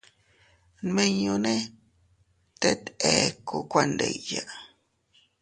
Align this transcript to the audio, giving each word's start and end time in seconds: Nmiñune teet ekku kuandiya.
Nmiñune 0.85 1.53
teet 2.59 2.83
ekku 3.11 3.57
kuandiya. 3.71 4.43